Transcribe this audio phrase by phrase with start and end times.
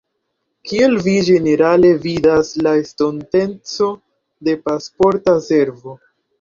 [0.69, 3.95] Kiel vi ĝenerale vidas la estontecon
[4.49, 5.99] de Pasporta Servo?